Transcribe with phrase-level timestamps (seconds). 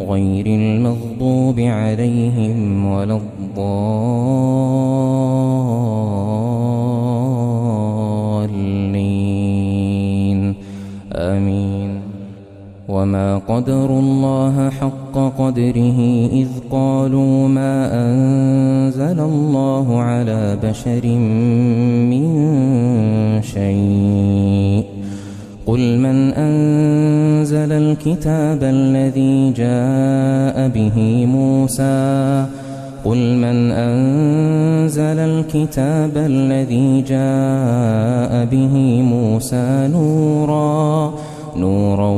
[0.00, 3.74] غير المغضوب عليهم ولا الضالين.
[11.12, 11.90] آمين.
[12.88, 21.06] وما قدر الله حق قدره إذ قالوا ما أنزل الله على بشر
[22.10, 22.52] من
[23.42, 24.93] شيء.
[25.66, 32.46] قل من أنزل الكتاب الذي جاء به موسى؟
[33.04, 41.14] قل من أنزل الكتاب الذي جاء به موسى نورا؟
[41.56, 42.10] نورا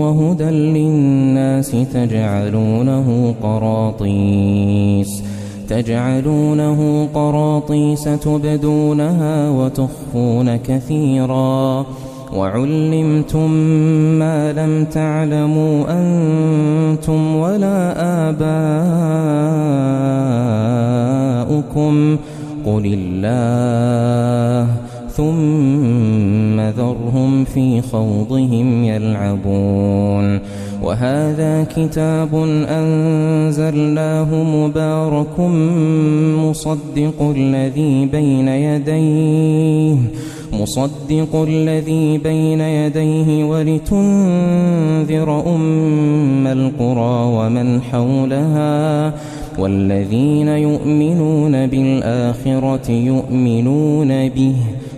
[0.00, 5.22] وهدى للناس تجعلونه قراطيس
[5.68, 11.86] تجعلونه قراطيس تبدونها وتخفون كثيرا.
[12.34, 13.50] وعلمتم
[14.18, 17.94] ما لم تعلموا أنتم ولا
[21.48, 22.16] آباؤكم.
[22.66, 24.68] قل الله
[25.10, 30.40] ثم ذرهم في خوضهم يلعبون.
[30.82, 32.34] وهذا كتاب
[32.68, 35.40] أنزلناه مبارك
[36.38, 39.96] مصدق الذي بين يديه.
[40.62, 49.12] مصدق الذي بين يديه ولتنذر أم القرى ومن حولها
[49.58, 54.56] والذين يؤمنون بالآخرة يؤمنون به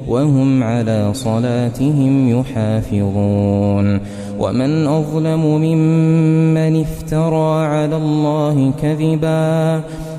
[0.08, 4.00] وهم على صلاتهم يحافظون
[4.38, 9.80] ومن أظلم ممن افترى على الله كذبا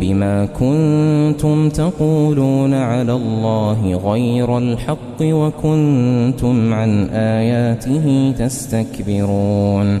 [0.00, 10.00] بما كنتم تقولون على الله غير الحق وكنتم عن آياته تستكبرون.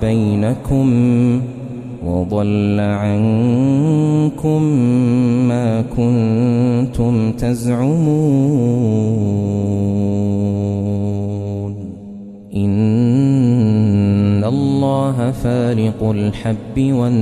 [0.00, 0.88] بينكم
[2.06, 4.62] وضل عنكم
[5.48, 7.88] ما كنتم تزعمون.
[12.56, 17.18] إن الله فالق الحب والنوى.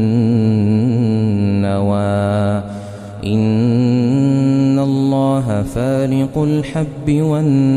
[3.26, 7.76] إن الله فالق الحب والنوى.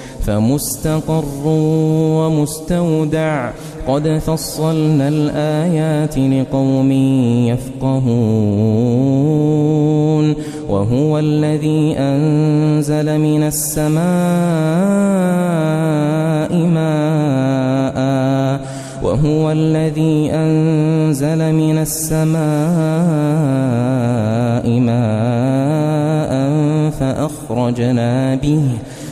[0.25, 3.49] فمستقر ومستودع.
[3.87, 6.91] قد فصلنا الآيات لقوم
[7.47, 8.11] يفقهون.
[10.69, 14.01] وهو الذي أنزل من السماء
[16.55, 18.01] ماء.
[19.03, 22.41] وهو الذي أنزل من السماء
[24.79, 26.31] ماء
[26.89, 28.61] فأخرجنا به.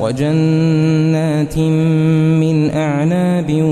[0.00, 3.62] وجنات من أعناب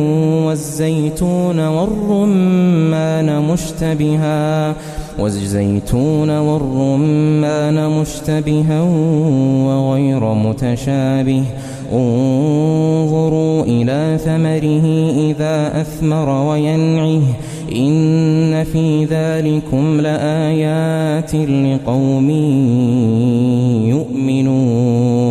[0.46, 4.74] والزيتون والرمان مشتبها
[5.18, 8.82] والزيتون والرمان مشتبها
[9.66, 11.42] وغير متشابه.
[11.92, 14.86] انظروا إلى ثمره
[15.30, 17.22] إذا أثمر وينعه.
[17.76, 22.30] إن في ذلكم لآيات لقوم
[23.88, 25.23] يؤمنون.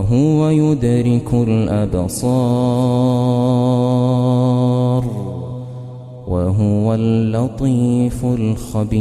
[0.00, 2.24] وهو يدرك الأبصار
[6.28, 9.00] وهو اللطيف الخبير.